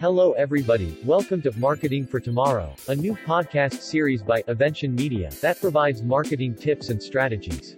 [0.00, 5.60] Hello everybody, welcome to Marketing for Tomorrow, a new podcast series by Avention Media that
[5.60, 7.76] provides marketing tips and strategies.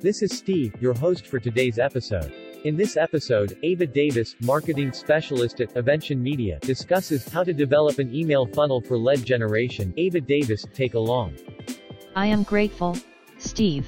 [0.00, 2.32] This is Steve, your host for today's episode.
[2.64, 8.14] In this episode, Ava Davis, marketing specialist at Avention Media, discusses how to develop an
[8.14, 9.92] email funnel for lead generation.
[9.98, 11.36] Ava Davis, take along.
[12.16, 12.96] I am grateful,
[13.36, 13.86] Steve.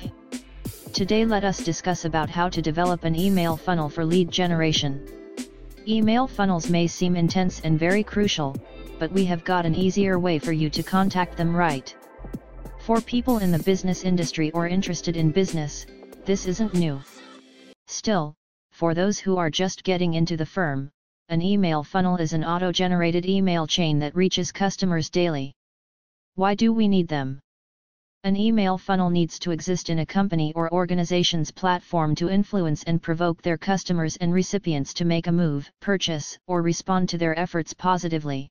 [0.93, 5.24] Today let us discuss about how to develop an email funnel for lead generation.
[5.87, 8.57] Email funnels may seem intense and very crucial,
[8.99, 11.95] but we have got an easier way for you to contact them right.
[12.79, 15.85] For people in the business industry or interested in business,
[16.25, 17.03] this isn't new.
[17.87, 18.35] Still,
[18.73, 20.91] for those who are just getting into the firm,
[21.29, 25.53] an email funnel is an auto-generated email chain that reaches customers daily.
[26.35, 27.41] Why do we need them?
[28.25, 33.03] An email funnel needs to exist in a company or organization's platform to influence and
[33.03, 37.75] provoke their customers and recipients to make a move, purchase, or respond to their efforts
[37.75, 38.49] positively.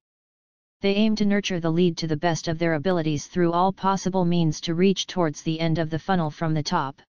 [0.82, 4.26] They aim to nurture the lead to the best of their abilities through all possible
[4.26, 7.02] means to reach towards the end of the funnel from the top.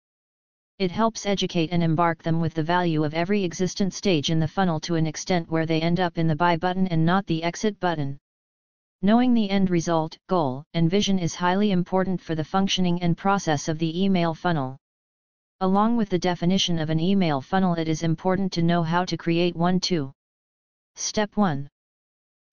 [0.79, 4.49] It helps educate and embark them with the value of every existent stage in the
[4.49, 7.43] funnel to an extent where they end up in the buy button and not the
[7.43, 8.19] exit button.
[9.05, 13.69] Knowing the end result, goal, and vision is highly important for the functioning and process
[13.69, 14.79] of the email funnel.
[15.61, 19.19] Along with the definition of an email funnel it is important to know how to
[19.19, 20.11] create one too.
[20.95, 21.69] Step 1.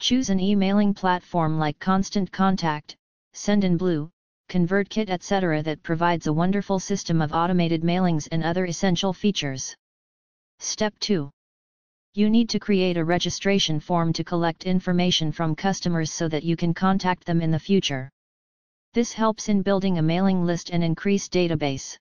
[0.02, 2.97] Choose an emailing platform like Constant Contact,
[3.33, 4.09] Sendinblue,
[4.49, 5.63] ConvertKit etc.
[5.63, 9.73] that provides a wonderful system of automated mailings and other essential features.
[10.59, 11.31] Step 2.
[12.14, 16.58] You need to create a registration form to collect information from customers so that you
[16.58, 18.09] can contact them in the future.
[18.94, 21.98] This helps in building a mailing list and increase database.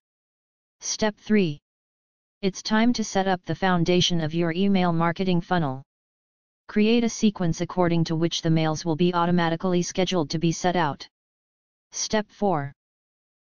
[0.80, 1.60] Step 3.
[2.42, 5.84] It's time to set up the foundation of your email marketing funnel.
[6.66, 10.74] Create a sequence according to which the mails will be automatically scheduled to be set
[10.74, 11.06] out.
[11.92, 12.72] Step 4.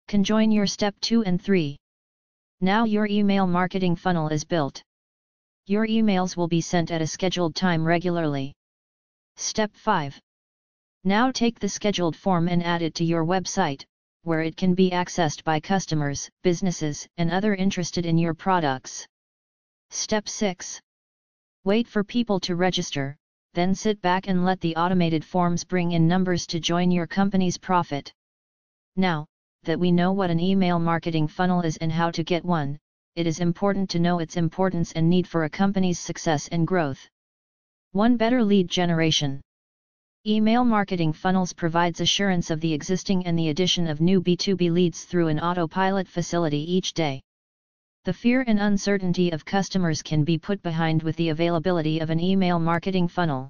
[0.07, 1.75] Conjoin your step 2 and 3.
[2.59, 4.83] Now your email marketing funnel is built.
[5.67, 8.53] Your emails will be sent at a scheduled time regularly.
[9.35, 10.19] Step 5.
[11.03, 13.83] Now take the scheduled form and add it to your website,
[14.23, 19.07] where it can be accessed by customers, businesses, and other interested in your products.
[19.89, 20.79] Step 6.
[21.63, 23.15] Wait for people to register,
[23.53, 27.57] then sit back and let the automated forms bring in numbers to join your company's
[27.57, 28.11] profit.
[28.95, 29.25] Now,
[29.63, 32.79] that we know what an email marketing funnel is and how to get one,
[33.15, 37.09] it is important to know its importance and need for a company's success and growth.
[37.91, 38.15] 1.
[38.15, 39.41] Better lead generation.
[40.25, 45.03] Email marketing funnels provides assurance of the existing and the addition of new B2B leads
[45.03, 47.19] through an autopilot facility each day.
[48.05, 52.19] The fear and uncertainty of customers can be put behind with the availability of an
[52.19, 53.49] email marketing funnel.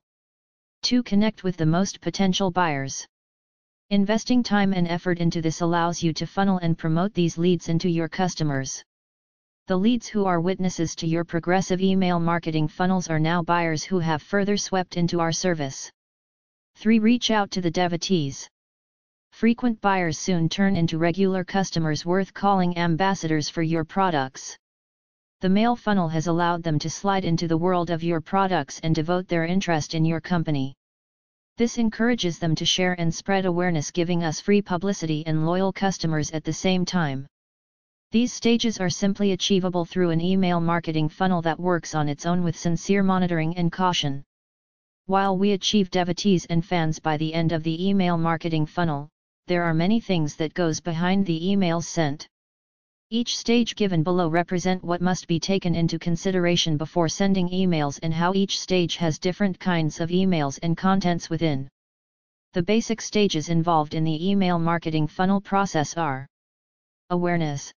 [0.84, 1.04] 2.
[1.04, 3.06] Connect with the most potential buyers.
[3.92, 7.90] Investing time and effort into this allows you to funnel and promote these leads into
[7.90, 8.84] your customers.
[9.68, 14.00] The leads who are witnesses to your progressive email marketing funnels are now buyers who
[14.00, 15.92] have further swept into our service.
[16.76, 17.00] 3.
[17.00, 18.50] Reach out to the devotees.
[19.32, 24.58] Frequent buyers soon turn into regular customers worth calling ambassadors for your products.
[25.42, 28.94] The mail funnel has allowed them to slide into the world of your products and
[28.94, 30.76] devote their interest in your company.
[31.58, 36.32] This encourages them to share and spread awareness giving us free publicity and loyal customers
[36.32, 37.28] at the same time.
[38.12, 42.44] These stages are simply achievable through an email marketing funnel that works on its own
[42.44, 44.26] with sincere monitoring and caution.
[45.06, 49.08] While we achieve devotees and fans by the end of the email marketing funnel,
[49.48, 52.28] there are many things that goes behind the emails sent.
[53.10, 58.14] Each stage given below represent what must be taken into consideration before sending emails and
[58.14, 61.70] how each stage has different kinds of emails and contents within.
[62.52, 66.28] The basic stages involved in the email marketing funnel process are
[67.10, 67.72] Awareness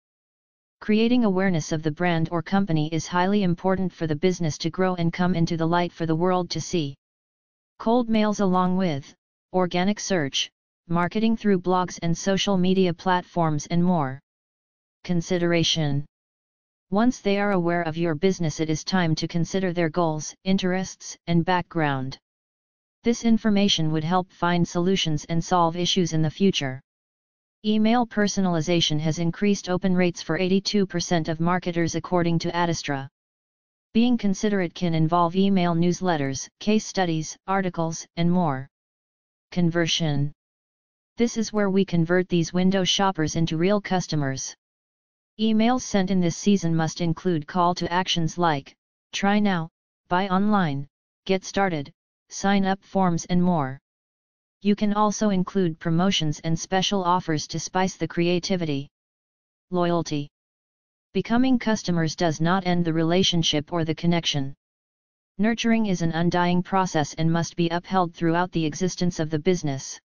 [0.84, 4.94] Creating awareness of the brand or company is highly important for the business to grow
[4.96, 6.94] and come into the light for the world to see.
[7.78, 9.14] Cold mails along with
[9.54, 10.50] organic search,
[10.86, 14.20] marketing through blogs and social media platforms and more.
[15.04, 16.04] Consideration
[16.90, 21.16] Once they are aware of your business it is time to consider their goals, interests,
[21.26, 22.19] and background.
[23.04, 26.82] This information would help find solutions and solve issues in the future.
[27.66, 33.08] Email personalization has increased open rates for 82% of marketers according to Adestra.
[33.94, 38.69] Being considerate can involve email newsletters, case studies, articles, and more.
[39.50, 40.31] Conversion
[41.16, 44.55] This is where we convert these window shoppers into real customers.
[45.40, 48.75] Emails sent in this season must include call to actions like,
[49.12, 49.70] try now,
[50.08, 50.87] buy online,
[51.25, 51.90] get started,
[52.28, 53.81] sign-up forms and more.
[54.64, 58.88] You can also include promotions and special offers to spice the creativity.
[59.70, 60.31] Loyalty
[61.12, 64.55] Becoming customers does not end the relationship or the connection.
[65.37, 70.00] Nurturing is an undying process and must be upheld throughout the existence of the business.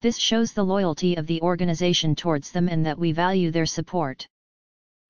[0.00, 4.24] This shows the loyalty of the organization towards them and that we value their support.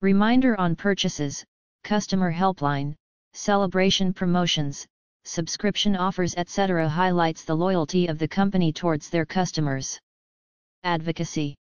[0.01, 1.45] Reminder on purchases,
[1.83, 2.95] customer helpline,
[3.33, 4.87] celebration promotions,
[5.25, 6.87] subscription offers etc.
[6.89, 9.99] highlights the loyalty of the company towards their customers.
[10.83, 11.55] Advocacy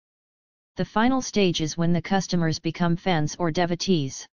[0.76, 4.26] The final stage is when the customers become fans or devotees.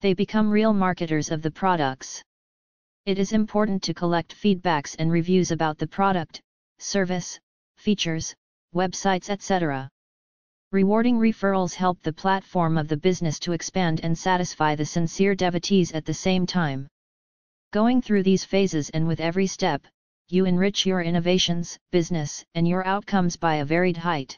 [0.00, 2.22] They become real marketers of the products.
[3.06, 6.40] It is important to collect feedbacks and reviews about the product,
[6.78, 7.38] service,
[7.76, 8.34] features,
[8.74, 9.88] websites etc.
[10.72, 15.92] Rewarding referrals help the platform of the business to expand and satisfy the sincere devotees
[15.92, 16.88] at the same time.
[17.72, 19.86] Going through these phases and with every step,
[20.28, 24.36] you enrich your innovations, business, and your outcomes by a varied height.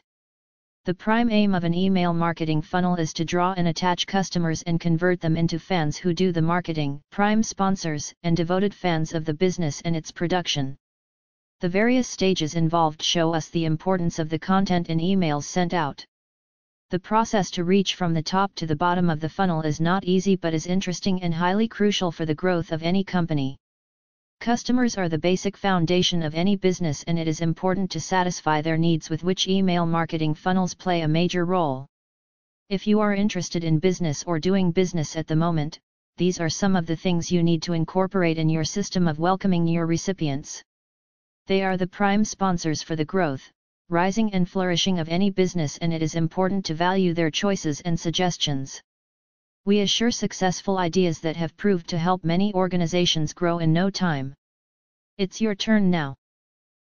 [0.85, 4.79] The prime aim of an email marketing funnel is to draw and attach customers and
[4.79, 9.33] convert them into fans who do the marketing, prime sponsors, and devoted fans of the
[9.33, 10.77] business and its production.
[11.61, 16.05] The various stages involved show us the importance of the content in emails sent out.
[16.89, 20.03] The process to reach from the top to the bottom of the funnel is not
[20.03, 23.57] easy but is interesting and highly crucial for the growth of any company.
[24.39, 28.77] Customers are the basic foundation of any business and it is important to satisfy their
[28.77, 31.87] needs with which email marketing funnels play a major role.
[32.69, 35.79] If you are interested in business or doing business at the moment,
[36.17, 39.65] these are some of the things you need to incorporate in your system of welcoming
[39.65, 40.63] your recipients.
[41.47, 43.51] They are the prime sponsors for the growth,
[43.93, 47.99] rising and flourishing of any business and it is important to value their choices and
[47.99, 48.81] suggestions.
[49.65, 54.33] We assure successful ideas that have proved to help many organizations grow in no time.
[55.17, 56.15] It's your turn now.